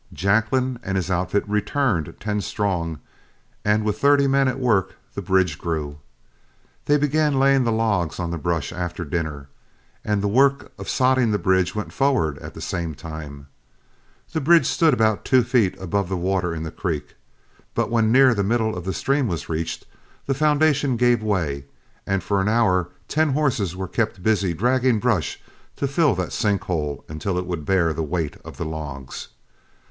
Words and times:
Jacklin 0.13 0.79
and 0.81 0.95
his 0.97 1.11
outfit 1.11 1.47
returned, 1.47 2.15
ten 2.19 2.41
strong, 2.41 2.97
and 3.63 3.85
with 3.85 3.99
thirty 3.99 4.25
men 4.25 4.47
at 4.47 4.59
work, 4.59 4.95
the 5.13 5.21
bridge 5.21 5.59
grew. 5.59 5.99
They 6.85 6.97
began 6.97 7.39
laying 7.39 7.65
the 7.65 7.71
logs 7.71 8.19
on 8.19 8.31
the 8.31 8.39
brush 8.39 8.73
after 8.73 9.05
dinner, 9.05 9.47
and 10.03 10.19
the 10.23 10.27
work 10.27 10.71
of 10.79 10.87
sodding 10.89 11.31
the 11.31 11.37
bridge 11.37 11.75
went 11.75 11.93
forward 11.93 12.39
at 12.39 12.55
the 12.55 12.61
same 12.61 12.95
time. 12.95 13.45
The 14.33 14.41
bridge 14.41 14.65
stood 14.65 14.91
about 14.91 15.23
two 15.23 15.43
feet 15.43 15.79
above 15.79 16.09
the 16.09 16.17
water 16.17 16.51
in 16.55 16.63
the 16.63 16.71
creek, 16.71 17.13
but 17.75 17.91
when 17.91 18.11
near 18.11 18.33
the 18.33 18.43
middle 18.43 18.75
of 18.75 18.85
the 18.85 18.93
stream 18.95 19.27
was 19.27 19.49
reached, 19.49 19.85
the 20.25 20.33
foundation 20.33 20.97
gave 20.97 21.21
way, 21.21 21.65
and 22.07 22.23
for 22.23 22.41
an 22.41 22.47
hour 22.47 22.89
ten 23.07 23.33
horses 23.33 23.75
were 23.75 23.87
kept 23.87 24.23
busy 24.23 24.55
dragging 24.55 24.97
brush 24.99 25.39
to 25.75 25.87
fill 25.87 26.15
that 26.15 26.33
sink 26.33 26.63
hole 26.63 27.05
until 27.07 27.37
it 27.37 27.45
would 27.45 27.65
bear 27.67 27.93
the 27.93 28.01
weight 28.01 28.35
of 28.43 28.57
the 28.57 28.65
logs. 28.65 29.27